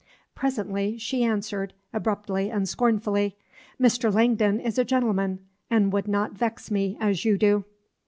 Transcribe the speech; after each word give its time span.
Presently 0.33 0.97
she 0.97 1.23
answered, 1.23 1.73
abruptly 1.93 2.49
and 2.49 2.67
scornfully, 2.67 3.37
"Mr. 3.79 4.11
Langdon 4.11 4.59
is 4.59 4.79
a 4.79 4.83
gentleman, 4.83 5.45
and 5.69 5.93
would 5.93 6.07
not 6.07 6.31
vex 6.31 6.71
me 6.71 6.97
as 6.99 7.23
you 7.23 7.37
do." 7.37 7.65